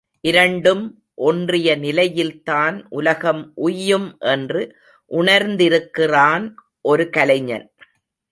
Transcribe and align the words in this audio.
இரண்டும் 0.21 1.03
ஒன்றிய 1.13 1.75
நிலையில்தான் 1.75 2.85
உலகம் 2.89 3.51
உய்யும் 3.55 4.17
என்று 4.19 4.75
உணர்ந்திருக்கிறான் 5.11 6.53
ஒரு 6.81 7.09
கலைஞன். 7.09 7.73